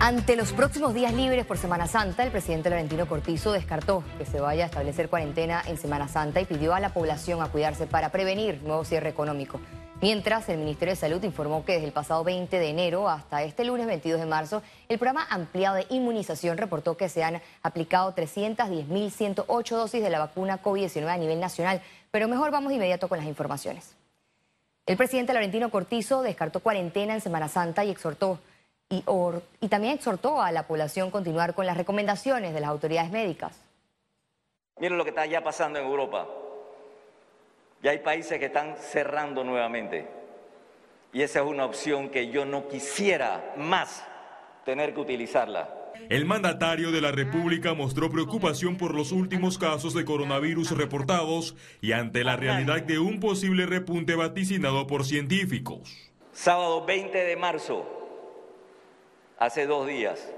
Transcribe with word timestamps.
Ante 0.00 0.36
los 0.36 0.52
próximos 0.52 0.94
días 0.94 1.12
libres 1.12 1.44
por 1.44 1.58
Semana 1.58 1.88
Santa, 1.88 2.22
el 2.22 2.30
presidente 2.30 2.70
Laurentino 2.70 3.08
Cortizo 3.08 3.50
descartó 3.50 4.04
que 4.16 4.24
se 4.24 4.38
vaya 4.38 4.62
a 4.62 4.66
establecer 4.66 5.08
cuarentena 5.08 5.60
en 5.66 5.76
Semana 5.76 6.06
Santa 6.06 6.40
y 6.40 6.44
pidió 6.44 6.72
a 6.72 6.78
la 6.78 6.94
población 6.94 7.42
a 7.42 7.48
cuidarse 7.48 7.88
para 7.88 8.10
prevenir 8.10 8.62
nuevo 8.62 8.84
cierre 8.84 9.08
económico. 9.08 9.60
Mientras, 10.00 10.48
el 10.48 10.58
Ministerio 10.58 10.92
de 10.92 11.00
Salud 11.00 11.24
informó 11.24 11.64
que 11.64 11.72
desde 11.72 11.88
el 11.88 11.92
pasado 11.92 12.22
20 12.22 12.60
de 12.60 12.68
enero 12.68 13.08
hasta 13.08 13.42
este 13.42 13.64
lunes 13.64 13.88
22 13.88 14.20
de 14.20 14.26
marzo, 14.26 14.62
el 14.88 15.00
programa 15.00 15.26
ampliado 15.28 15.74
de 15.74 15.86
inmunización 15.90 16.58
reportó 16.58 16.96
que 16.96 17.08
se 17.08 17.24
han 17.24 17.42
aplicado 17.64 18.14
310.108 18.14 19.68
dosis 19.68 20.00
de 20.00 20.10
la 20.10 20.20
vacuna 20.20 20.62
COVID-19 20.62 21.08
a 21.08 21.16
nivel 21.16 21.40
nacional. 21.40 21.82
Pero 22.12 22.28
mejor 22.28 22.52
vamos 22.52 22.68
de 22.68 22.76
inmediato 22.76 23.08
con 23.08 23.18
las 23.18 23.26
informaciones. 23.26 23.96
El 24.86 24.96
presidente 24.96 25.32
Laurentino 25.32 25.70
Cortizo 25.70 26.22
descartó 26.22 26.60
cuarentena 26.60 27.14
en 27.14 27.20
Semana 27.20 27.48
Santa 27.48 27.84
y 27.84 27.90
exhortó 27.90 28.38
y, 28.90 29.68
también 29.68 29.94
exhortó 29.94 30.40
a 30.40 30.50
la 30.50 30.66
población 30.66 31.08
a 31.08 31.10
continuar 31.10 31.54
con 31.54 31.66
las 31.66 31.76
recomendaciones 31.76 32.54
de 32.54 32.60
las 32.60 32.70
autoridades 32.70 33.10
médicas. 33.10 33.52
Miren 34.80 34.96
lo 34.96 35.04
que 35.04 35.10
está 35.10 35.26
ya 35.26 35.42
pasando 35.42 35.78
en 35.78 35.86
Europa. 35.86 36.26
Ya 37.82 37.90
hay 37.90 37.98
países 37.98 38.38
que 38.38 38.46
están 38.46 38.76
cerrando 38.76 39.44
nuevamente. 39.44 40.08
Y 41.12 41.22
esa 41.22 41.40
es 41.40 41.46
una 41.46 41.64
opción 41.64 42.10
que 42.10 42.28
yo 42.30 42.44
no 42.44 42.68
quisiera 42.68 43.54
más 43.56 44.04
tener 44.64 44.94
que 44.94 45.00
utilizarla. 45.00 45.74
El 46.08 46.24
mandatario 46.26 46.92
de 46.92 47.00
la 47.00 47.10
República 47.10 47.74
mostró 47.74 48.08
preocupación 48.08 48.76
por 48.76 48.94
los 48.94 49.10
últimos 49.12 49.58
casos 49.58 49.94
de 49.94 50.04
coronavirus 50.04 50.76
reportados 50.76 51.56
y 51.80 51.92
ante 51.92 52.24
la 52.24 52.36
realidad 52.36 52.82
de 52.82 52.98
un 52.98 53.20
posible 53.20 53.66
repunte 53.66 54.14
vaticinado 54.14 54.86
por 54.86 55.04
científicos. 55.04 56.10
Sábado 56.32 56.84
20 56.84 57.18
de 57.18 57.36
marzo, 57.36 57.97
hace 59.38 59.66
dos 59.66 59.86
días. 59.86 60.28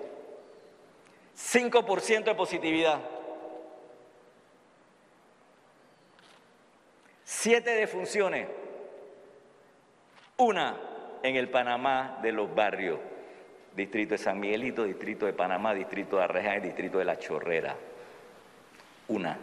5% 1.36 2.24
de 2.24 2.34
positividad. 2.34 3.00
Siete 7.24 7.70
defunciones. 7.70 8.48
Una 10.36 10.76
en 11.22 11.36
el 11.36 11.48
Panamá 11.48 12.18
de 12.22 12.32
los 12.32 12.54
barrios. 12.54 12.98
Distrito 13.74 14.14
de 14.14 14.18
San 14.18 14.40
Miguelito, 14.40 14.84
Distrito 14.84 15.26
de 15.26 15.32
Panamá, 15.32 15.72
Distrito 15.74 16.16
de 16.16 16.24
Arreján 16.24 16.58
y 16.58 16.60
Distrito 16.60 16.98
de 16.98 17.04
La 17.04 17.18
Chorrera. 17.18 17.76
Una. 19.08 19.38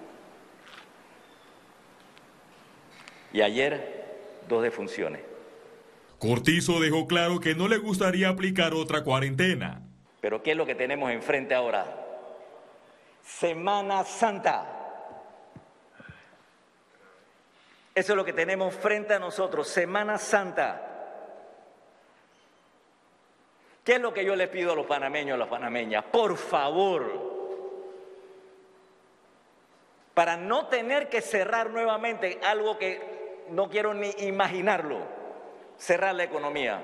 Y 3.32 3.42
ayer, 3.42 4.06
dos 4.48 4.64
defunciones. 4.64 5.22
Cortizo 6.20 6.80
dejó 6.80 7.06
claro 7.06 7.40
que 7.40 7.54
no 7.54 7.68
le 7.68 7.78
gustaría 7.78 8.30
aplicar 8.30 8.73
otra 8.73 9.04
cuarentena. 9.04 9.82
Pero 10.20 10.42
¿qué 10.42 10.52
es 10.52 10.58
lo 10.58 10.66
que 10.66 10.73
tenemos 10.73 11.12
enfrente 11.12 11.54
ahora? 11.54 11.86
Semana 13.23 14.04
Santa. 14.04 14.66
Eso 17.94 18.14
es 18.14 18.18
lo 18.18 18.26
que 18.26 18.34
tenemos 18.34 18.73
frente 18.73 19.14
a 19.14 19.20
nosotros, 19.20 19.68
Semana 19.68 20.18
Santa. 20.18 20.84
¿Qué 23.84 23.95
es 23.95 24.02
lo 24.02 24.12
que 24.12 24.26
yo 24.26 24.36
les 24.36 24.50
pido 24.50 24.73
a 24.73 24.76
los 24.76 24.88
panameños, 24.88 25.36
a 25.36 25.38
las 25.38 25.48
panameñas? 25.48 26.04
Por 26.06 26.36
favor, 26.36 27.06
para 30.16 30.36
no 30.36 30.66
tener 30.66 31.10
que 31.10 31.22
cerrar 31.22 31.70
nuevamente 31.70 32.40
algo 32.44 32.78
que 32.80 33.45
no 33.52 33.70
quiero 33.70 33.94
ni 33.94 34.10
imaginarlo 34.20 35.17
cerrar 35.78 36.16
la 36.16 36.23
economía, 36.23 36.83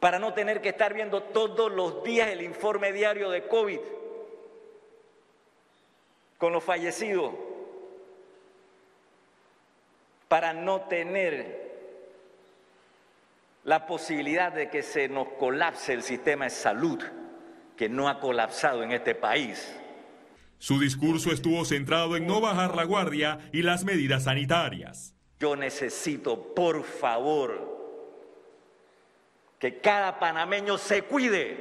para 0.00 0.18
no 0.18 0.32
tener 0.32 0.60
que 0.60 0.68
estar 0.68 0.94
viendo 0.94 1.22
todos 1.22 1.72
los 1.72 2.02
días 2.04 2.28
el 2.28 2.42
informe 2.42 2.92
diario 2.92 3.30
de 3.30 3.46
COVID 3.46 3.80
con 6.38 6.52
los 6.52 6.62
fallecidos, 6.62 7.34
para 10.28 10.52
no 10.52 10.82
tener 10.82 11.68
la 13.64 13.86
posibilidad 13.86 14.52
de 14.52 14.70
que 14.70 14.82
se 14.82 15.08
nos 15.08 15.28
colapse 15.38 15.92
el 15.92 16.02
sistema 16.02 16.44
de 16.44 16.50
salud 16.50 17.02
que 17.76 17.88
no 17.88 18.08
ha 18.08 18.20
colapsado 18.20 18.82
en 18.82 18.92
este 18.92 19.14
país. 19.14 19.74
Su 20.58 20.80
discurso 20.80 21.32
estuvo 21.32 21.64
centrado 21.64 22.16
en 22.16 22.26
no 22.26 22.40
bajar 22.40 22.74
la 22.74 22.84
guardia 22.84 23.38
y 23.52 23.62
las 23.62 23.84
medidas 23.84 24.24
sanitarias. 24.24 25.17
Yo 25.38 25.54
necesito, 25.54 26.54
por 26.54 26.82
favor, 26.82 27.76
que 29.58 29.80
cada 29.80 30.18
panameño 30.18 30.78
se 30.78 31.02
cuide, 31.02 31.56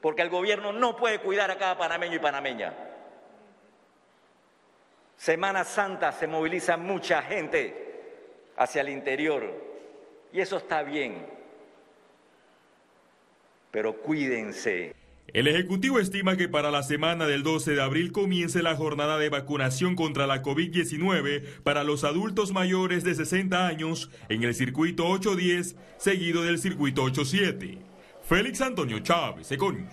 porque 0.00 0.22
el 0.22 0.30
gobierno 0.30 0.72
no 0.72 0.96
puede 0.96 1.20
cuidar 1.20 1.50
a 1.50 1.58
cada 1.58 1.78
panameño 1.78 2.16
y 2.16 2.20
panameña. 2.20 2.74
Semana 5.16 5.64
Santa 5.64 6.12
se 6.12 6.26
moviliza 6.26 6.76
mucha 6.76 7.22
gente 7.22 7.86
hacia 8.56 8.82
el 8.82 8.90
interior 8.90 9.44
y 10.32 10.40
eso 10.40 10.58
está 10.58 10.82
bien, 10.82 11.26
pero 13.70 13.96
cuídense. 13.96 14.94
El 15.32 15.48
Ejecutivo 15.48 15.98
estima 15.98 16.36
que 16.36 16.48
para 16.48 16.70
la 16.70 16.82
semana 16.82 17.26
del 17.26 17.42
12 17.42 17.72
de 17.72 17.82
abril 17.82 18.12
comience 18.12 18.62
la 18.62 18.76
jornada 18.76 19.18
de 19.18 19.28
vacunación 19.28 19.96
contra 19.96 20.26
la 20.26 20.42
COVID-19 20.42 21.62
para 21.62 21.82
los 21.82 22.04
adultos 22.04 22.52
mayores 22.52 23.02
de 23.02 23.14
60 23.14 23.66
años 23.66 24.10
en 24.28 24.44
el 24.44 24.54
circuito 24.54 25.06
810, 25.06 25.76
seguido 25.98 26.42
del 26.42 26.58
circuito 26.58 27.02
87. 27.02 27.78
Félix 28.22 28.60
Antonio 28.60 29.00
Chávez, 29.00 29.50
Econius. 29.50 29.92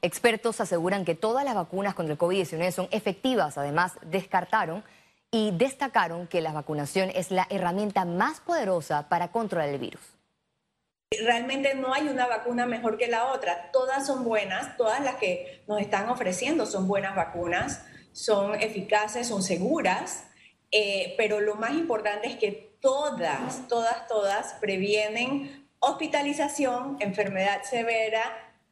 Expertos 0.00 0.60
aseguran 0.60 1.04
que 1.04 1.14
todas 1.14 1.44
las 1.44 1.54
vacunas 1.54 1.94
contra 1.94 2.14
el 2.14 2.18
COVID-19 2.18 2.70
son 2.72 2.88
efectivas. 2.90 3.58
Además, 3.58 3.92
descartaron 4.10 4.82
y 5.30 5.50
destacaron 5.52 6.26
que 6.26 6.40
la 6.40 6.52
vacunación 6.52 7.10
es 7.14 7.30
la 7.30 7.46
herramienta 7.50 8.04
más 8.04 8.40
poderosa 8.40 9.08
para 9.08 9.30
controlar 9.30 9.68
el 9.68 9.78
virus. 9.78 10.00
Realmente 11.22 11.74
no 11.74 11.92
hay 11.92 12.08
una 12.08 12.26
vacuna 12.26 12.66
mejor 12.66 12.96
que 12.98 13.08
la 13.08 13.32
otra. 13.32 13.70
Todas 13.72 14.06
son 14.06 14.24
buenas, 14.24 14.76
todas 14.76 15.00
las 15.00 15.16
que 15.16 15.62
nos 15.66 15.80
están 15.80 16.08
ofreciendo 16.08 16.66
son 16.66 16.88
buenas 16.88 17.14
vacunas, 17.14 17.84
son 18.12 18.54
eficaces, 18.60 19.28
son 19.28 19.42
seguras, 19.42 20.24
eh, 20.70 21.14
pero 21.16 21.40
lo 21.40 21.56
más 21.56 21.72
importante 21.72 22.28
es 22.28 22.36
que 22.36 22.76
todas, 22.80 23.68
todas, 23.68 24.06
todas 24.08 24.54
previenen 24.60 25.68
hospitalización, 25.78 26.96
enfermedad 27.00 27.62
severa 27.62 28.22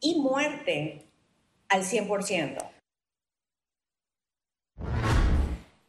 y 0.01 0.21
muerte 0.21 1.07
al 1.69 1.83
100%. 1.83 2.73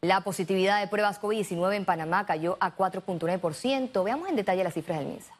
La 0.02 0.20
positividad 0.20 0.80
de 0.80 0.88
pruebas 0.88 1.18
COVID-19 1.20 1.76
en 1.76 1.84
Panamá 1.86 2.26
cayó 2.26 2.58
a 2.60 2.76
4.9%. 2.76 4.04
Veamos 4.04 4.28
en 4.28 4.36
detalle 4.36 4.62
las 4.62 4.74
cifras 4.74 4.98
del 4.98 5.08
MINSA. 5.08 5.32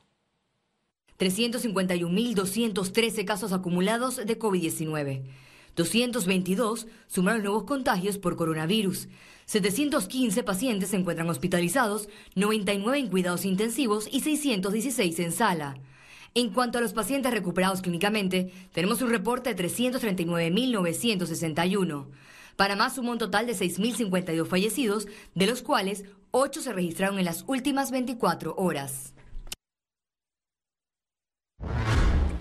351.213 1.18 3.24
casos 3.24 3.52
acumulados 3.52 4.16
de 4.16 4.38
COVID-19. 4.38 5.22
222 5.76 6.86
sumaron 7.06 7.42
nuevos 7.42 7.64
contagios 7.64 8.18
por 8.18 8.36
coronavirus. 8.36 9.08
715 9.46 10.42
pacientes 10.42 10.90
se 10.90 10.96
encuentran 10.96 11.28
hospitalizados, 11.28 12.08
99 12.34 12.98
en 12.98 13.08
cuidados 13.08 13.44
intensivos 13.44 14.08
y 14.10 14.20
616 14.20 15.18
en 15.20 15.32
sala. 15.32 15.76
En 16.34 16.48
cuanto 16.50 16.78
a 16.78 16.80
los 16.80 16.92
pacientes 16.92 17.32
recuperados 17.32 17.80
clínicamente, 17.80 18.52
tenemos 18.72 19.00
un 19.02 19.10
reporte 19.10 19.54
de 19.54 19.64
339.961. 19.64 22.06
Panamá 22.56 22.90
sumó 22.90 23.12
un 23.12 23.18
total 23.18 23.46
de 23.46 23.54
6.052 23.54 24.44
fallecidos, 24.46 25.06
de 25.34 25.46
los 25.46 25.62
cuales 25.62 26.02
8 26.32 26.60
se 26.60 26.72
registraron 26.72 27.20
en 27.20 27.24
las 27.24 27.44
últimas 27.46 27.92
24 27.92 28.56
horas. 28.56 29.13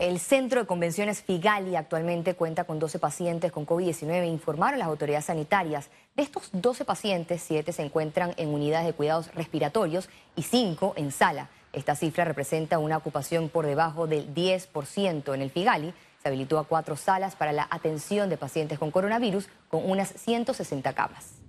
El 0.03 0.19
Centro 0.19 0.59
de 0.59 0.67
Convenciones 0.67 1.21
Figali 1.21 1.77
actualmente 1.77 2.35
cuenta 2.35 2.65
con 2.65 2.77
12 2.77 2.99
pacientes 2.99 3.53
con 3.53 3.65
COVID-19, 3.65 4.27
informaron 4.27 4.77
las 4.77 4.89
autoridades 4.89 5.23
sanitarias. 5.23 5.87
De 6.17 6.23
estos 6.23 6.49
12 6.51 6.83
pacientes, 6.83 7.41
7 7.41 7.71
se 7.71 7.83
encuentran 7.83 8.33
en 8.35 8.49
unidades 8.49 8.85
de 8.85 8.91
cuidados 8.91 9.33
respiratorios 9.33 10.09
y 10.35 10.41
5 10.41 10.95
en 10.97 11.13
sala. 11.13 11.47
Esta 11.71 11.95
cifra 11.95 12.25
representa 12.25 12.79
una 12.79 12.97
ocupación 12.97 13.47
por 13.47 13.65
debajo 13.65 14.05
del 14.05 14.35
10% 14.35 15.33
en 15.33 15.41
el 15.41 15.51
Figali. 15.51 15.93
Se 16.21 16.27
habilitó 16.27 16.59
a 16.59 16.65
cuatro 16.65 16.97
salas 16.97 17.37
para 17.37 17.53
la 17.53 17.69
atención 17.71 18.29
de 18.29 18.35
pacientes 18.35 18.79
con 18.79 18.91
coronavirus 18.91 19.47
con 19.69 19.89
unas 19.89 20.09
160 20.09 20.91
camas. 20.91 21.42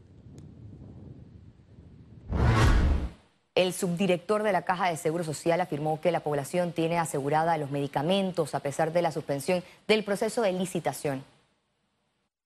El 3.64 3.72
subdirector 3.72 4.42
de 4.42 4.52
la 4.52 4.60
Caja 4.60 4.90
de 4.90 4.98
Seguro 4.98 5.24
Social 5.24 5.58
afirmó 5.58 5.98
que 5.98 6.12
la 6.12 6.20
población 6.20 6.72
tiene 6.72 6.98
asegurada 6.98 7.56
los 7.56 7.70
medicamentos 7.70 8.54
a 8.54 8.60
pesar 8.60 8.92
de 8.92 9.00
la 9.00 9.10
suspensión 9.10 9.62
del 9.88 10.04
proceso 10.04 10.42
de 10.42 10.52
licitación. 10.52 11.24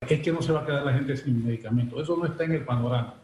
Es 0.09 0.21
que 0.21 0.31
no 0.31 0.41
se 0.41 0.53
va 0.53 0.61
a 0.61 0.65
quedar 0.65 0.87
la 0.87 0.93
gente 0.93 1.17
sin 1.17 1.45
medicamentos. 1.45 2.01
Eso 2.01 2.17
no 2.17 2.25
está 2.25 2.45
en 2.45 2.53
el 2.53 2.65
panorama. 2.65 3.15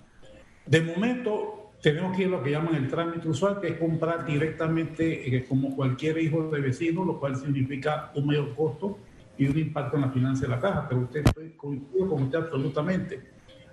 De 0.67 0.81
momento 0.81 1.71
tenemos 1.81 2.17
que 2.17 2.23
ir 2.23 2.29
a 2.29 2.31
lo 2.33 2.43
que 2.43 2.51
llaman 2.51 2.75
el 2.75 2.89
trámite 2.89 3.29
usual, 3.29 3.61
que 3.61 3.69
es 3.69 3.79
comprar 3.79 4.27
directamente 4.27 5.37
eh, 5.37 5.45
como 5.49 5.77
cualquier 5.77 6.19
hijo 6.19 6.51
de 6.51 6.61
vecino, 6.61 7.05
lo 7.05 7.21
cual 7.21 7.37
significa 7.37 8.11
un 8.17 8.27
mayor 8.27 8.57
costo 8.57 8.99
y 9.39 9.47
un 9.47 9.57
impacto 9.57 9.99
en 9.99 10.03
la 10.03 10.11
finanza 10.11 10.47
de 10.47 10.49
la 10.49 10.61
caja. 10.61 10.89
Pero 10.89 11.03
usted 11.03 11.23
coincido 11.57 12.09
con 12.09 12.25
usted 12.25 12.39
absolutamente. 12.39 13.23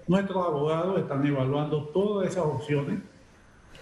Nuestros 0.06 0.46
abogados 0.46 1.00
están 1.00 1.26
evaluando 1.26 1.86
todas 1.88 2.30
esas 2.30 2.46
opciones 2.46 3.00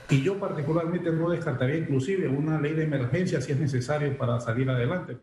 y 0.10 0.24
yo 0.24 0.40
particularmente 0.40 1.12
no 1.12 1.30
descartaría 1.30 1.78
inclusive 1.78 2.28
una 2.28 2.60
ley 2.60 2.74
de 2.74 2.84
emergencia 2.84 3.42
si 3.42 3.52
es 3.52 3.60
necesario 3.60 4.18
para 4.18 4.40
salir 4.40 4.70
adelante. 4.70 5.18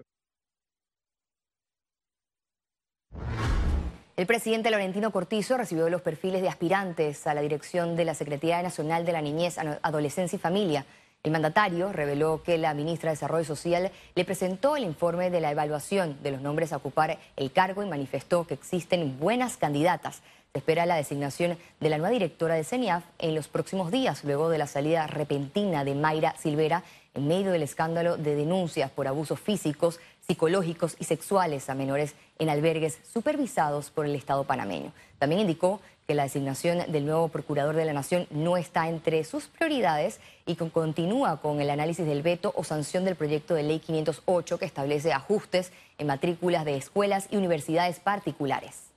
El 4.17 4.27
presidente 4.27 4.71
Laurentino 4.71 5.11
Cortizo 5.11 5.59
recibió 5.59 5.91
los 5.91 6.01
perfiles 6.01 6.41
de 6.41 6.49
aspirantes 6.49 7.27
a 7.27 7.35
la 7.35 7.43
dirección 7.43 7.97
de 7.97 8.07
la 8.07 8.15
Secretaría 8.15 8.63
Nacional 8.63 9.05
de 9.05 9.13
la 9.13 9.21
Niñez, 9.21 9.59
Adolescencia 9.59 10.37
y 10.37 10.41
Familia. 10.41 10.87
El 11.23 11.33
mandatario 11.33 11.93
reveló 11.93 12.43
que 12.43 12.57
la 12.57 12.73
ministra 12.73 13.11
de 13.11 13.17
Desarrollo 13.17 13.45
Social 13.45 13.91
le 14.15 14.25
presentó 14.25 14.77
el 14.77 14.85
informe 14.85 15.29
de 15.29 15.41
la 15.41 15.51
evaluación 15.51 16.17
de 16.23 16.31
los 16.31 16.41
nombres 16.41 16.73
a 16.73 16.77
ocupar 16.77 17.19
el 17.37 17.53
cargo 17.53 17.83
y 17.83 17.89
manifestó 17.89 18.47
que 18.47 18.55
existen 18.55 19.19
buenas 19.19 19.57
candidatas. 19.57 20.23
Espera 20.57 20.87
la 20.87 20.97
designación 20.97 21.59
de 21.81 21.91
la 21.91 21.99
nueva 21.99 22.13
directora 22.13 22.55
de 22.55 22.65
CENIAF 22.65 23.05
en 23.19 23.35
los 23.35 23.47
próximos 23.47 23.91
días, 23.91 24.25
luego 24.25 24.49
de 24.49 24.57
la 24.57 24.67
salida 24.67 25.07
repentina 25.07 25.85
de 25.85 25.95
Mayra 25.95 26.35
Silvera 26.39 26.83
en 27.13 27.29
medio 27.29 27.53
del 27.53 27.63
escándalo 27.63 28.17
de 28.17 28.35
denuncias 28.35 28.91
por 28.91 29.07
abusos 29.07 29.39
físicos, 29.39 30.01
psicológicos 30.27 30.97
y 30.99 31.05
sexuales 31.05 31.69
a 31.69 31.75
menores 31.75 32.15
en 32.39 32.49
albergues 32.49 32.99
supervisados 33.13 33.91
por 33.91 34.07
el 34.07 34.15
Estado 34.15 34.45
panameño. 34.45 34.93
También 35.19 35.43
indicó 35.43 35.81
que 36.07 36.15
la 36.15 36.23
designación 36.23 36.91
del 36.91 37.05
nuevo 37.05 37.29
procurador 37.29 37.77
de 37.77 37.85
la 37.85 37.93
Nación 37.93 38.27
no 38.31 38.57
está 38.57 38.89
entre 38.89 39.25
sus 39.25 39.49
prioridades 39.49 40.21
y 40.47 40.55
continúa 40.55 41.43
con 41.43 41.61
el 41.61 41.69
análisis 41.69 42.07
del 42.07 42.23
veto 42.23 42.55
o 42.57 42.65
sanción 42.65 43.05
del 43.05 43.17
proyecto 43.17 43.55
de 43.55 43.63
ley 43.63 43.79
508 43.79 44.59
que 44.59 44.65
establece 44.65 45.13
ajustes 45.13 45.71
en 45.99 46.07
matrículas 46.07 46.65
de 46.65 46.79
escuelas 46.79 47.29
y 47.31 47.37
universidades 47.37 48.01
particulares. 48.01 48.96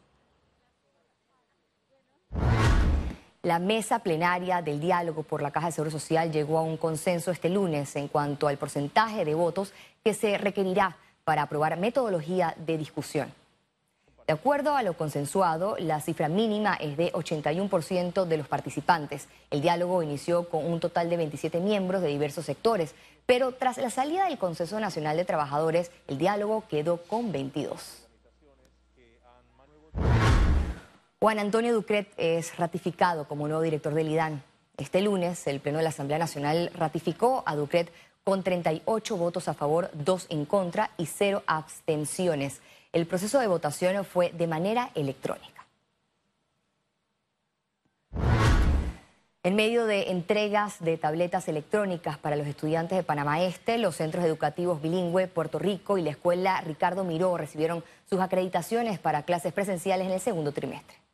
La 3.41 3.57
mesa 3.57 3.99
plenaria 3.99 4.61
del 4.61 4.81
diálogo 4.81 5.23
por 5.23 5.41
la 5.41 5.51
Caja 5.51 5.67
de 5.67 5.71
Seguro 5.71 5.91
Social 5.91 6.29
llegó 6.29 6.57
a 6.57 6.61
un 6.61 6.75
consenso 6.75 7.31
este 7.31 7.47
lunes 7.47 7.95
en 7.95 8.09
cuanto 8.09 8.49
al 8.49 8.57
porcentaje 8.57 9.23
de 9.23 9.33
votos 9.33 9.71
que 10.03 10.13
se 10.13 10.37
requerirá 10.37 10.97
para 11.23 11.43
aprobar 11.43 11.77
metodología 11.77 12.53
de 12.57 12.77
discusión. 12.77 13.31
De 14.27 14.33
acuerdo 14.33 14.75
a 14.75 14.83
lo 14.83 14.97
consensuado, 14.97 15.77
la 15.79 16.01
cifra 16.01 16.27
mínima 16.27 16.75
es 16.75 16.97
de 16.97 17.13
81% 17.13 18.25
de 18.25 18.37
los 18.37 18.47
participantes. 18.49 19.29
El 19.51 19.61
diálogo 19.61 20.03
inició 20.03 20.49
con 20.49 20.65
un 20.65 20.81
total 20.81 21.09
de 21.09 21.15
27 21.15 21.61
miembros 21.61 22.01
de 22.01 22.09
diversos 22.09 22.45
sectores, 22.45 22.93
pero 23.25 23.53
tras 23.53 23.77
la 23.77 23.89
salida 23.89 24.25
del 24.25 24.37
Consenso 24.37 24.81
Nacional 24.81 25.15
de 25.15 25.23
Trabajadores, 25.23 25.91
el 26.09 26.17
diálogo 26.17 26.65
quedó 26.67 26.97
con 27.03 27.31
22. 27.31 28.08
Juan 31.21 31.37
Antonio 31.37 31.73
Ducret 31.73 32.07
es 32.15 32.55
ratificado 32.55 33.27
como 33.27 33.45
nuevo 33.45 33.61
director 33.61 33.93
del 33.93 34.07
IDAN. 34.07 34.41
Este 34.77 35.01
lunes, 35.01 35.45
el 35.47 35.59
Pleno 35.59 35.79
de 35.79 35.83
la 35.83 35.89
Asamblea 35.89 36.17
Nacional 36.17 36.71
ratificó 36.73 37.43
a 37.45 37.57
Ducret 37.57 37.91
con 38.23 38.41
38 38.41 39.17
votos 39.17 39.49
a 39.49 39.53
favor, 39.53 39.91
2 39.95 40.27
en 40.29 40.45
contra 40.45 40.91
y 40.97 41.07
0 41.07 41.43
abstenciones. 41.45 42.61
El 42.93 43.05
proceso 43.05 43.37
de 43.37 43.47
votación 43.47 44.05
fue 44.05 44.31
de 44.31 44.47
manera 44.47 44.91
electrónica. 44.95 45.65
En 49.43 49.55
medio 49.57 49.87
de 49.87 50.11
entregas 50.11 50.79
de 50.79 50.95
tabletas 50.95 51.49
electrónicas 51.49 52.17
para 52.17 52.37
los 52.37 52.47
estudiantes 52.47 52.97
de 52.97 53.03
Panamá 53.03 53.41
Este, 53.41 53.77
los 53.77 53.97
centros 53.97 54.23
educativos 54.23 54.81
bilingüe 54.81 55.27
Puerto 55.27 55.59
Rico 55.59 55.97
y 55.97 56.01
la 56.01 56.11
escuela 56.11 56.61
Ricardo 56.61 57.03
Miró 57.03 57.35
recibieron 57.35 57.83
sus 58.09 58.21
acreditaciones 58.21 58.99
para 58.99 59.23
clases 59.23 59.51
presenciales 59.51 60.07
en 60.07 60.13
el 60.13 60.21
segundo 60.21 60.53
trimestre. 60.53 61.08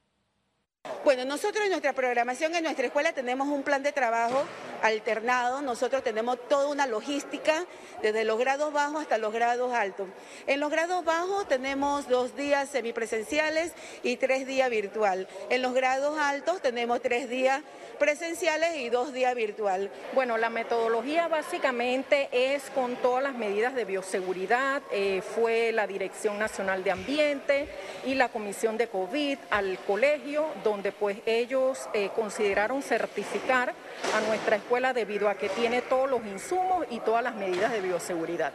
Bueno, 1.04 1.26
nosotros 1.26 1.64
en 1.64 1.70
nuestra 1.70 1.94
programación, 1.94 2.56
en 2.56 2.64
nuestra 2.64 2.88
escuela 2.88 3.14
tenemos 3.14 3.48
un 3.48 3.64
plan 3.64 3.84
de 3.84 3.92
trabajo 3.92 4.44
alternado, 4.82 5.62
nosotros 5.62 6.04
tenemos 6.04 6.38
toda 6.48 6.68
una 6.68 6.88
logística 6.88 7.66
desde 8.02 8.24
los 8.24 8.38
grados 8.38 8.72
bajos 8.72 9.02
hasta 9.02 9.18
los 9.18 9.34
grados 9.34 9.74
altos. 9.74 10.08
En 10.48 10.60
los 10.60 10.70
grados 10.70 11.04
bajos 11.06 11.48
tenemos 11.48 12.08
dos 12.08 12.36
días 12.36 12.70
semipresenciales 12.70 13.74
y 14.04 14.18
tres 14.18 14.46
días 14.46 14.70
virtual. 14.70 15.28
En 15.50 15.62
los 15.62 15.74
grados 15.74 16.20
altos 16.20 16.62
tenemos 16.62 17.02
tres 17.02 17.30
días 17.30 17.62
presenciales 17.98 18.78
y 18.78 18.90
dos 18.90 19.14
días 19.14 19.34
virtual. 19.36 19.90
Bueno, 20.14 20.38
la 20.38 20.50
metodología 20.50 21.28
básicamente 21.28 22.30
es 22.32 22.70
con 22.72 22.96
todas 22.98 23.24
las 23.24 23.36
medidas 23.36 23.74
de 23.74 23.86
bioseguridad, 23.86 24.82
eh, 24.92 25.22
fue 25.22 25.72
la 25.72 25.88
Dirección 25.88 26.38
Nacional 26.38 26.84
de 26.84 26.92
Ambiente 26.92 27.70
y 28.06 28.16
la 28.16 28.30
Comisión 28.30 28.78
de 28.78 28.88
COVID 28.88 29.38
al 29.50 29.80
colegio, 29.80 30.48
donde 30.64 30.75
pues 30.84 31.18
ellos 31.26 31.90
eh, 31.94 32.10
consideraron 32.16 32.82
certificar 32.82 33.74
a 34.14 34.22
nuestra 34.22 34.58
escuela 34.58 34.94
debido 34.94 35.30
a 35.30 35.36
que 35.36 35.50
tiene 35.50 35.82
todos 35.82 36.10
los 36.10 36.26
insumos 36.26 36.86
y 36.90 37.00
todas 37.00 37.24
las 37.24 37.36
medidas 37.36 37.72
de 37.72 37.82
bioseguridad. 37.82 38.54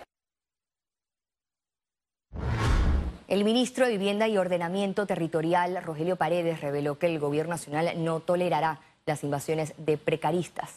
El 3.28 3.44
ministro 3.44 3.86
de 3.86 3.92
Vivienda 3.92 4.26
y 4.26 4.36
Ordenamiento 4.36 5.06
Territorial, 5.06 5.80
Rogelio 5.84 6.16
Paredes, 6.16 6.60
reveló 6.60 6.98
que 6.98 7.06
el 7.06 7.20
gobierno 7.20 7.54
nacional 7.54 7.92
no 8.04 8.18
tolerará 8.20 8.80
las 9.06 9.22
invasiones 9.22 9.72
de 9.76 9.96
precaristas. 9.96 10.70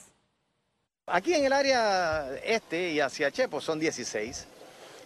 Aquí 1.08 1.34
en 1.34 1.46
el 1.46 1.52
área 1.52 2.30
este 2.44 2.92
y 2.92 3.00
hacia 3.00 3.32
Chepo 3.32 3.60
son 3.60 3.80
16. 3.80 4.48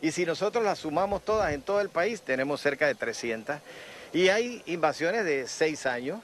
Y 0.02 0.12
si 0.12 0.26
nosotros 0.26 0.64
las 0.64 0.80
sumamos 0.80 1.24
todas 1.24 1.54
en 1.54 1.62
todo 1.62 1.82
el 1.82 1.90
país, 1.90 2.22
tenemos 2.22 2.62
cerca 2.62 2.86
de 2.86 2.96
300. 2.96 3.58
Y 4.14 4.30
hay 4.30 4.62
invasiones 4.68 5.26
de 5.26 5.48
6 5.48 5.86
años, 5.86 6.22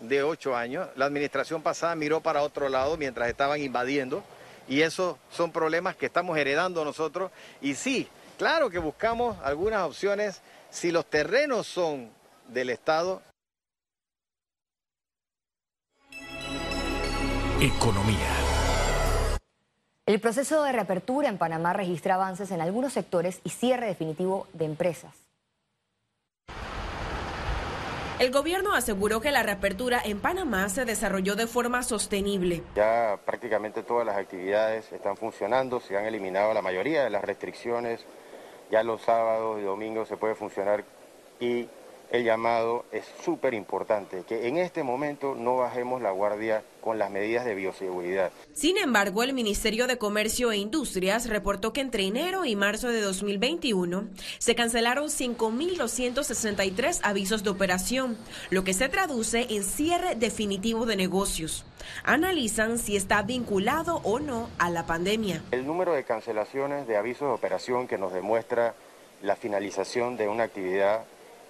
de 0.00 0.22
8 0.22 0.56
años. 0.56 0.88
La 0.96 1.06
administración 1.06 1.62
pasada 1.62 1.94
miró 1.94 2.20
para 2.20 2.42
otro 2.42 2.68
lado 2.68 2.96
mientras 2.96 3.28
estaban 3.28 3.60
invadiendo. 3.60 4.22
Y 4.68 4.82
esos 4.82 5.16
son 5.30 5.52
problemas 5.52 5.96
que 5.96 6.06
estamos 6.06 6.38
heredando 6.38 6.84
nosotros. 6.84 7.30
Y 7.60 7.74
sí, 7.74 8.08
claro 8.38 8.70
que 8.70 8.78
buscamos 8.78 9.36
algunas 9.42 9.82
opciones. 9.82 10.40
Si 10.70 10.90
los 10.90 11.06
terrenos 11.06 11.66
son 11.66 12.10
del 12.48 12.70
Estado, 12.70 13.22
Economía. 17.60 18.40
El 20.06 20.18
proceso 20.18 20.62
de 20.62 20.72
reapertura 20.72 21.28
en 21.28 21.36
Panamá 21.36 21.74
registra 21.74 22.14
avances 22.14 22.50
en 22.52 22.62
algunos 22.62 22.94
sectores 22.94 23.40
y 23.44 23.50
cierre 23.50 23.86
definitivo 23.86 24.48
de 24.54 24.64
empresas. 24.64 25.12
El 28.20 28.32
gobierno 28.32 28.74
aseguró 28.74 29.22
que 29.22 29.30
la 29.30 29.42
reapertura 29.42 29.98
en 30.04 30.20
Panamá 30.20 30.68
se 30.68 30.84
desarrolló 30.84 31.36
de 31.36 31.46
forma 31.46 31.82
sostenible. 31.82 32.62
Ya 32.76 33.18
prácticamente 33.24 33.82
todas 33.82 34.04
las 34.04 34.18
actividades 34.18 34.92
están 34.92 35.16
funcionando, 35.16 35.80
se 35.80 35.96
han 35.96 36.04
eliminado 36.04 36.52
la 36.52 36.60
mayoría 36.60 37.02
de 37.02 37.08
las 37.08 37.24
restricciones, 37.24 38.04
ya 38.70 38.82
los 38.82 39.00
sábados 39.00 39.58
y 39.58 39.62
domingos 39.62 40.06
se 40.06 40.18
puede 40.18 40.34
funcionar 40.34 40.84
y 41.40 41.66
el 42.10 42.22
llamado 42.22 42.84
es 42.92 43.06
súper 43.24 43.54
importante, 43.54 44.24
que 44.28 44.48
en 44.48 44.58
este 44.58 44.82
momento 44.82 45.34
no 45.34 45.56
bajemos 45.56 46.02
la 46.02 46.10
guardia 46.10 46.62
con 46.80 46.98
las 46.98 47.10
medidas 47.10 47.44
de 47.44 47.54
bioseguridad. 47.54 48.32
Sin 48.52 48.76
embargo, 48.76 49.22
el 49.22 49.32
Ministerio 49.32 49.86
de 49.86 49.98
Comercio 49.98 50.52
e 50.52 50.56
Industrias 50.56 51.28
reportó 51.28 51.72
que 51.72 51.80
entre 51.80 52.04
enero 52.04 52.44
y 52.44 52.56
marzo 52.56 52.88
de 52.88 53.00
2021 53.00 54.08
se 54.38 54.54
cancelaron 54.54 55.08
5.263 55.08 57.00
avisos 57.02 57.44
de 57.44 57.50
operación, 57.50 58.16
lo 58.50 58.64
que 58.64 58.74
se 58.74 58.88
traduce 58.88 59.46
en 59.50 59.62
cierre 59.64 60.14
definitivo 60.14 60.86
de 60.86 60.96
negocios. 60.96 61.64
Analizan 62.04 62.78
si 62.78 62.96
está 62.96 63.22
vinculado 63.22 64.00
o 64.04 64.18
no 64.18 64.48
a 64.58 64.70
la 64.70 64.86
pandemia. 64.86 65.42
El 65.50 65.66
número 65.66 65.92
de 65.92 66.04
cancelaciones 66.04 66.86
de 66.86 66.96
avisos 66.96 67.28
de 67.28 67.34
operación 67.34 67.86
que 67.86 67.98
nos 67.98 68.12
demuestra 68.12 68.74
la 69.22 69.36
finalización 69.36 70.16
de 70.16 70.28
una 70.28 70.44
actividad 70.44 71.04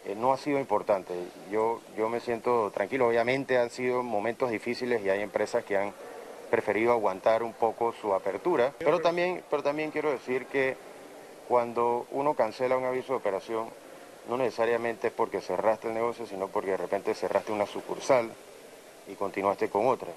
eh, 0.05 0.15
no 0.15 0.33
ha 0.33 0.37
sido 0.37 0.59
importante. 0.59 1.15
Yo, 1.51 1.81
yo 1.97 2.09
me 2.09 2.21
siento 2.21 2.71
tranquilo. 2.73 3.09
Obviamente 3.09 3.59
han 3.59 3.71
sido 3.71 4.03
momentos 4.03 4.51
difíciles 4.51 5.03
y 5.03 5.11
hay 5.11 5.21
empresas 5.21 5.65
que 5.65 5.77
han 5.77 5.93
preferido 6.51 6.93
aguantar 6.93 7.43
un 7.43 7.53
poco 7.53 7.93
su 7.93 8.13
apertura. 8.15 8.73
Pero 8.79 9.01
también, 9.01 9.43
pero 9.51 9.63
también 9.63 9.91
quiero 9.91 10.11
decir 10.11 10.47
que 10.47 10.77
cuando 11.49 12.07
uno 12.11 12.35
cancela 12.35 12.77
un 12.77 12.85
aviso 12.85 13.13
de 13.13 13.19
operación, 13.19 13.69
no 14.29 14.37
necesariamente 14.37 15.09
es 15.09 15.13
porque 15.13 15.41
cerraste 15.41 15.89
el 15.89 15.95
negocio, 15.95 16.27
sino 16.27 16.49
porque 16.49 16.73
de 16.73 16.77
repente 16.77 17.15
cerraste 17.15 17.53
una 17.53 17.67
sucursal 17.67 18.31
y 19.09 19.15
continuaste 19.15 19.69
con 19.69 19.87
otra. 19.87 20.11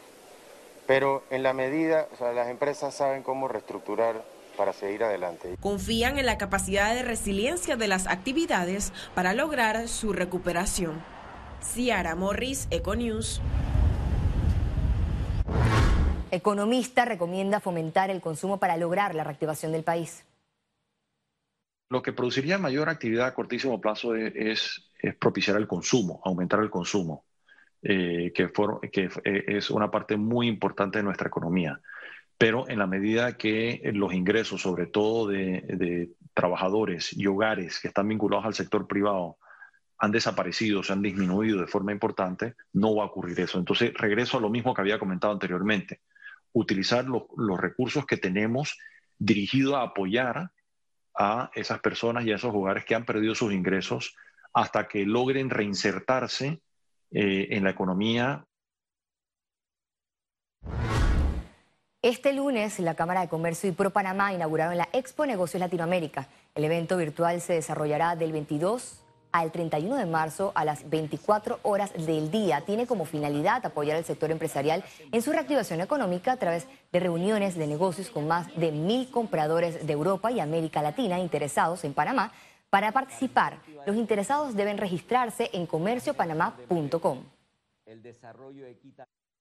Pero 0.86 1.24
en 1.30 1.44
la 1.44 1.54
medida, 1.54 2.08
o 2.14 2.18
sea, 2.18 2.34
las 2.34 2.50
empresas 2.50 2.94
saben 2.94 3.24
cómo 3.24 3.48
reestructurar 3.48 4.22
para 4.58 4.74
seguir 4.74 5.04
adelante. 5.04 5.56
Confían 5.60 6.18
en 6.18 6.26
la 6.26 6.38
capacidad 6.38 6.94
de 6.94 7.04
resiliencia 7.04 7.76
de 7.76 7.88
las 7.88 8.08
actividades 8.08 8.94
para 9.16 9.34
lograr 9.34 9.88
su 9.88 10.14
recuperación. 10.14 11.02
Ciara 11.62 12.16
Morris, 12.16 12.68
Econews. 12.72 13.42
economista 16.32 17.06
recomienda 17.06 17.60
fomentar 17.60 18.10
el 18.10 18.20
consumo 18.20 18.60
para 18.60 18.76
lograr 18.76 19.14
la 19.14 19.24
reactivación 19.24 19.72
del 19.72 19.84
país. 19.84 20.26
Lo 21.90 22.02
que 22.02 22.12
produciría 22.12 22.58
mayor 22.58 22.90
actividad 22.90 23.28
a 23.28 23.36
cortísimo 23.36 23.80
plazo 23.80 24.16
es, 24.16 24.90
propiciar 25.20 25.58
el 25.58 25.68
consumo, 25.68 26.22
aumentar 26.26 26.60
el 26.62 26.72
consumo, 26.72 27.26
eh, 27.84 28.32
que, 28.34 28.50
eh, 29.24 29.44
es 29.48 29.70
una 29.70 29.92
parte 29.92 30.18
muy 30.18 30.48
importante 30.48 30.98
de 30.98 31.04
nuestra 31.04 31.28
economía. 31.28 31.80
Pero 32.44 32.68
en 32.68 32.78
la 32.78 32.88
medida 32.88 33.38
que 33.38 33.90
los 33.94 34.14
ingresos, 34.14 34.62
sobre 34.62 34.86
todo 34.86 35.30
de 35.30 36.10
trabajadores 36.34 37.14
y 37.14 37.26
hogares 37.26 37.80
que 37.80 37.88
están 37.88 38.10
vinculados 38.10 38.46
al 38.46 38.54
sector 38.54 38.86
privado, 38.86 39.38
han 39.98 40.12
desaparecido, 40.12 40.84
se 40.84 40.92
han 40.92 41.02
disminuido 41.02 41.62
de 41.62 41.68
forma 41.68 41.94
importante, 41.94 42.56
no 42.74 42.98
va 42.98 43.04
a 43.04 43.08
ocurrir 43.08 43.40
eso. 43.40 43.60
Entonces, 43.60 43.94
regreso 43.94 44.38
a 44.38 44.42
lo 44.42 44.50
mismo 44.50 44.74
que 44.74 44.82
había 44.82 45.00
comentado 45.00 45.32
anteriormente, 45.32 46.02
utilizar 46.52 47.06
los, 47.06 47.24
recursos 47.58 48.06
que 48.06 48.18
tenemos 48.18 48.78
dirigidos 49.18 49.76
a 49.76 49.84
apoyar 49.84 50.52
a 51.18 51.50
esas 51.56 51.80
personas 51.80 52.26
y 52.26 52.34
a 52.34 52.36
esos 52.36 52.54
hogares 52.54 52.84
que 52.84 52.94
han 52.96 53.06
perdido 53.06 53.36
sus 53.36 53.54
ingresos 53.54 54.18
hasta 54.54 54.90
que 54.90 55.06
logren 55.06 55.50
reinsertarse 55.50 56.62
eh, 57.10 57.48
en 57.52 57.64
la 57.64 57.70
economía. 57.70 58.46
Este 62.04 62.34
lunes, 62.34 62.80
la 62.80 62.96
Cámara 62.96 63.22
de 63.22 63.30
Comercio 63.30 63.70
y 63.70 63.72
Pro 63.72 63.92
Panamá 63.92 64.34
inauguraron 64.34 64.78
la 64.78 64.90
Expo 64.92 65.26
Negocios 65.26 65.62
Latinoamérica. 65.62 66.28
El 66.54 66.66
evento 66.66 66.98
virtual 66.98 67.40
se 67.40 67.54
desarrollará 67.54 68.18
del 68.18 68.34
22 68.34 69.00
al 69.32 69.54
31 69.54 69.96
de 69.96 70.06
marzo 70.06 70.52
a 70.54 70.66
las 70.66 70.90
24 70.90 71.62
horas 71.64 71.94
del 71.94 72.30
día. 72.30 72.60
Tiene 72.66 72.88
como 72.88 73.06
finalidad 73.06 73.66
apoyar 73.66 73.96
al 73.96 74.04
sector 74.04 74.32
empresarial 74.32 74.84
en 75.14 75.22
su 75.22 75.32
reactivación 75.32 75.80
económica 75.80 76.34
a 76.34 76.38
través 76.38 76.68
de 76.92 77.00
reuniones 77.00 77.56
de 77.56 77.68
negocios 77.68 78.10
con 78.10 78.28
más 78.28 78.54
de 78.58 78.74
mil 78.74 79.10
compradores 79.10 79.88
de 79.88 79.94
Europa 79.94 80.30
y 80.30 80.42
América 80.42 80.82
Latina 80.82 81.20
interesados 81.20 81.86
en 81.86 81.94
Panamá. 81.94 82.34
Para 82.70 82.92
participar, 82.92 83.60
los 83.88 83.96
interesados 83.96 84.58
deben 84.58 84.78
registrarse 84.78 85.52
en 85.54 85.66
comerciopanamá.com. 85.68 87.24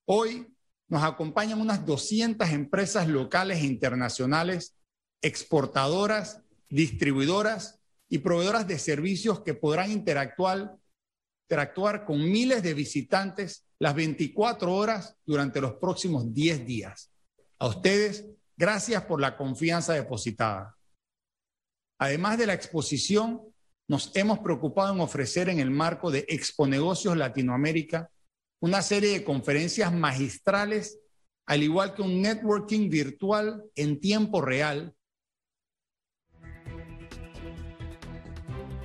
Hoy 0.07 0.47
nos 0.89 1.03
acompañan 1.03 1.61
unas 1.61 1.87
200 1.87 2.49
empresas 2.51 3.09
locales 3.09 3.59
e 3.59 3.67
internacionales, 3.67 4.77
exportadoras, 5.23 6.43
distribuidoras 6.69 7.81
y 8.09 8.19
proveedoras 8.19 8.67
de 8.67 8.79
servicios 8.79 9.41
que 9.41 9.55
podrán 9.55 9.91
interactuar, 9.91 10.77
interactuar 11.49 12.05
con 12.05 12.23
miles 12.23 12.62
de 12.62 12.75
visitantes 12.75 13.67
las 13.79 13.95
24 13.95 14.73
horas 14.73 15.17
durante 15.25 15.61
los 15.61 15.75
próximos 15.75 16.33
10 16.33 16.67
días. 16.67 17.11
A 17.59 17.69
ustedes, 17.69 18.27
gracias 18.57 19.05
por 19.05 19.21
la 19.21 19.37
confianza 19.37 19.95
depositada. 19.95 20.77
Además 21.99 22.37
de 22.37 22.47
la 22.47 22.55
exposición, 22.55 23.41
nos 23.89 24.15
hemos 24.15 24.41
preocupado 24.41 24.93
en 24.95 25.01
ofrecer 25.01 25.49
en 25.49 25.59
el 25.59 25.71
marco 25.71 26.11
de 26.11 26.25
Expo 26.29 26.67
Negocios 26.67 27.17
Latinoamérica 27.17 28.11
una 28.62 28.81
serie 28.81 29.11
de 29.11 29.25
conferencias 29.25 29.92
magistrales, 29.92 31.00
al 31.47 31.64
igual 31.64 31.95
que 31.95 32.02
un 32.02 32.23
networking 32.23 32.88
virtual 32.88 33.64
en 33.75 34.00
tiempo 34.00 34.40
real 34.40 34.95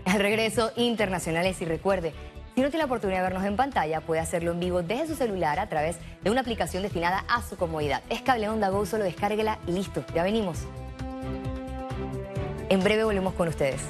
Al 0.05 0.21
regreso, 0.21 0.71
internacionales 0.77 1.61
y 1.61 1.65
recuerde, 1.65 2.13
si 2.55 2.61
no 2.61 2.69
tiene 2.69 2.79
la 2.79 2.85
oportunidad 2.85 3.19
de 3.19 3.23
vernos 3.23 3.43
en 3.43 3.57
pantalla, 3.57 3.99
puede 3.99 4.21
hacerlo 4.21 4.51
en 4.53 4.59
vivo 4.61 4.81
desde 4.81 5.07
su 5.07 5.15
celular 5.15 5.59
a 5.59 5.67
través 5.67 5.97
de 6.23 6.31
una 6.31 6.41
aplicación 6.41 6.81
destinada 6.81 7.25
a 7.27 7.43
su 7.43 7.57
comodidad. 7.57 8.01
Es 8.09 8.21
Cable 8.21 8.47
Onda 8.47 8.69
Go, 8.69 8.85
solo 8.85 9.03
descárguela 9.03 9.59
y 9.67 9.73
listo, 9.73 10.05
ya 10.15 10.23
venimos. 10.23 10.59
En 12.69 12.83
breve 12.83 13.03
volvemos 13.03 13.33
con 13.33 13.49
ustedes. 13.49 13.81